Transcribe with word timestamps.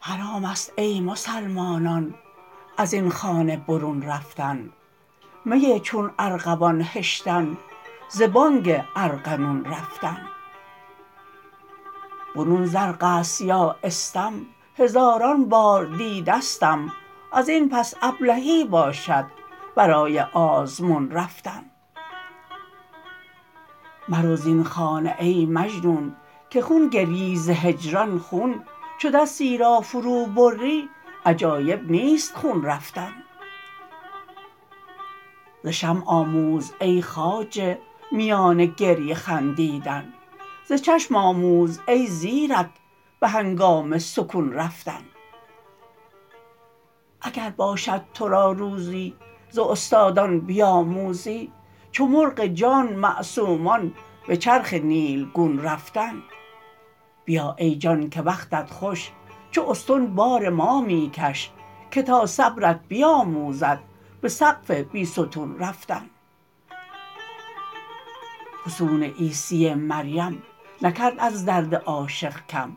حرام 0.00 0.44
است 0.44 0.72
ای 0.76 1.00
مسلمانان 1.00 2.14
از 2.76 2.92
این 2.92 3.10
خانه 3.10 3.56
برون 3.56 4.02
رفتن 4.02 4.72
می 5.44 5.80
چون 5.80 6.10
ارغوان 6.18 6.80
هشتن 6.82 7.56
ز 8.08 8.22
بانگ 8.22 8.82
ارغنون 8.96 9.64
رفتن. 9.64 10.18
برون 12.34 12.66
زرق 12.66 13.04
است 13.04 13.40
یا 13.40 13.76
استم 13.84 14.32
هزاران 14.78 15.48
بار 15.48 15.84
دیدستم 15.84 16.92
از 17.32 17.48
این 17.48 17.68
پس 17.68 17.94
ابلهی 18.02 18.64
باشد 18.64 19.24
برای 19.74 20.20
آزمون 20.20 21.10
رفتن. 21.10 21.64
مرو 24.08 24.36
زین 24.36 24.64
خانه 24.64 25.16
ای 25.18 25.46
مجنون 25.46 26.16
که 26.50 26.62
خون 26.62 26.88
گریی 26.88 27.36
ز 27.36 27.50
هجران 27.50 28.18
خون 28.18 28.62
چو 28.98 29.10
دستی 29.10 29.58
را 29.58 29.80
فروبری 29.80 30.88
عجایب 31.26 31.90
نیست 31.90 32.36
خون 32.36 32.64
رفتن. 32.64 33.12
ز 35.62 35.68
شمع 35.68 36.02
آموز 36.06 36.72
ای 36.80 37.02
خواجه 37.02 37.78
میان 38.12 38.64
گریه 38.64 39.14
خندیدن 39.14 40.12
ز 40.64 40.72
چشم 40.72 41.16
آموز 41.16 41.80
ای 41.88 42.06
زیرک 42.06 42.70
به 43.20 43.28
هنگام 43.28 43.98
سکون 43.98 44.52
رفتن. 44.52 45.04
اگر 47.22 47.50
باشد 47.50 48.02
تو 48.14 48.28
را 48.28 48.52
روزی 48.52 49.14
ز 49.50 49.58
استادان 49.58 50.40
بیاموزی 50.40 51.52
چو 51.92 52.06
مرغ 52.06 52.44
جان 52.46 52.92
معصومان 52.92 53.94
به 54.28 54.36
چرخ 54.36 54.74
نیلگون 54.74 55.62
رفتن. 55.62 56.14
بیا 57.24 57.54
ای 57.58 57.76
جان 57.76 58.10
که 58.10 58.22
وقتت 58.22 58.70
خوش 58.70 59.10
چو 59.50 59.70
استن 59.70 60.06
بار 60.06 60.48
ما 60.48 60.80
می 60.80 61.10
کش 61.14 61.50
که 61.90 62.02
تا 62.02 62.26
صبرت 62.26 62.80
بیاموزد 62.88 63.80
به 64.20 64.28
سقف 64.28 64.70
بی 64.70 65.04
ستون 65.04 65.58
رفتن. 65.58 66.10
فسون 68.66 69.02
عیسی 69.02 69.74
مریم 69.74 70.42
نکرد 70.82 71.14
از 71.18 71.44
درد 71.44 71.74
عاشق 71.74 72.46
کم 72.46 72.76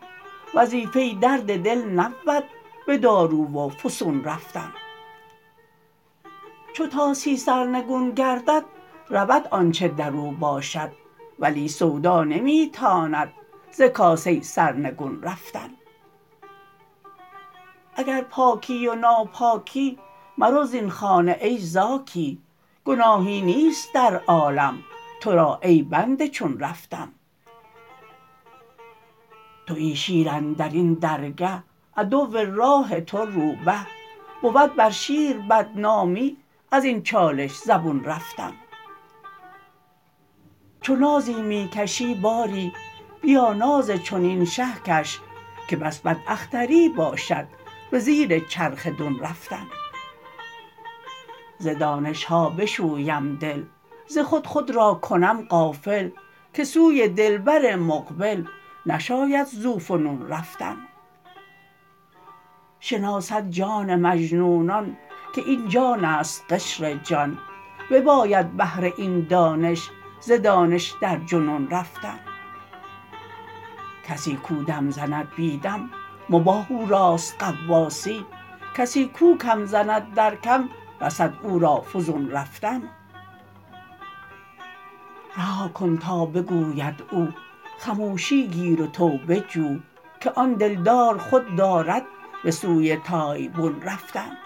وظیفه 0.55 1.13
درد 1.22 1.63
دل 1.63 1.89
نبود 1.89 2.44
به 2.88 2.98
دارو 2.98 3.45
و 3.45 3.70
فسون 3.70 4.23
رفتن. 4.23 4.73
چو 6.73 6.88
طاسی 6.88 7.38
سرنگون 7.38 8.12
گردد 8.12 8.64
رود 9.09 9.48
آنچ 9.52 9.84
در 9.84 10.12
او 10.12 10.31
باشد 10.31 10.92
ولی 11.40 11.67
سودا 11.67 12.23
نمی 12.23 12.70
تاند 12.73 13.34
ز 13.72 13.81
کاسه 13.81 14.42
سرنگون 14.42 15.22
رفتن. 15.22 15.70
اگر 17.95 18.22
پاکی 18.22 18.88
و 18.88 18.95
ناپاکی 18.95 20.00
مرو 20.38 20.64
زین 20.64 20.90
خانه 20.90 21.38
ای 21.42 21.58
زاکی 21.58 22.42
گناهی 22.86 23.42
نیست 23.42 23.94
در 23.94 24.22
عالم 24.28 24.80
تو 25.22 25.31
را 25.31 25.59
ای 25.64 25.84
بنده 25.84 26.28
چون 26.28 26.59
رفتن 26.59 27.12
توی 29.68 29.95
شیر 29.95 30.30
اندرین 30.30 30.94
درگه 30.94 31.64
عدو 31.97 32.38
راه 32.55 33.02
تو 33.02 33.25
روبه. 33.25 33.88
بود 34.41 34.75
بر 34.75 34.89
شیر 34.89 35.38
بدنامی 35.38 36.38
از 36.72 36.83
این 36.83 37.03
چالش 37.03 37.58
زبون 37.58 38.03
رفتن 38.03 38.53
چو 40.81 40.95
نازی 40.95 41.41
می 41.41 41.69
کشی 41.73 42.16
باری 42.16 42.73
بیا 43.22 43.53
ناز 43.53 43.91
چنین 43.91 44.45
شه 44.45 44.73
کش 44.85 45.19
که 45.68 45.75
بس 45.75 46.00
بداختری 46.00 46.90
باشد 46.90 47.47
به 47.91 48.00
زیر 48.00 48.39
چرخ 48.39 48.88
دون 48.88 49.19
رفتن. 49.19 49.68
ز 51.57 51.68
دانش 51.68 52.23
ها 52.23 52.50
بشویم 52.50 53.35
دل 53.35 53.63
ز 54.07 54.18
خود 54.18 54.47
خود 54.47 54.72
را 54.72 54.94
کنم 54.94 55.45
غافل 55.50 56.09
که 56.53 56.63
سوی 56.63 57.07
دلبر 57.07 57.75
مقبل 57.75 58.44
نشاید 58.85 59.47
ذوفنون 59.47 60.28
رفتن. 60.28 60.78
شناسد 62.85 63.49
جان 63.49 63.95
مجنونان 63.95 64.97
که 65.35 65.41
این 65.45 65.67
جان 65.67 66.05
است 66.05 66.45
قشر 66.49 66.94
جان. 66.94 67.38
بباید 67.91 68.57
بهر 68.57 68.91
این 68.97 69.27
دانش 69.27 69.89
ز 70.19 70.31
دانش 70.31 70.94
در 71.01 71.17
جنون 71.17 71.69
رفتن. 71.69 72.19
کسی 74.07 74.35
کو 74.35 74.55
دم 74.63 74.89
زند 74.89 75.27
بی 75.35 75.57
دم 75.57 75.89
مباح 76.29 76.66
او 76.69 76.85
راست 76.85 77.44
غواصی. 77.67 78.25
کسی 78.75 79.05
کو 79.05 79.38
کم 79.38 79.65
زند 79.65 80.13
در 80.13 80.35
کم 80.35 80.69
رسد 81.01 81.33
او 81.44 81.59
را 81.59 81.81
فزون 81.81 82.31
رفتن. 82.31 82.81
رها 85.38 85.67
کن 85.67 85.97
تا 85.97 86.25
بگوید 86.25 87.03
او 87.11 87.27
خموشی 87.79 88.47
گیر 88.47 88.81
و 88.81 88.88
توبه 88.88 89.39
جو 89.39 89.79
که 90.19 90.31
آن 90.35 90.53
دلدار 90.53 91.17
خود 91.17 91.55
دارد 91.55 92.03
به 92.44 92.52
سوی 92.52 92.96
تایبون 92.96 93.81
رفتن 93.81 94.38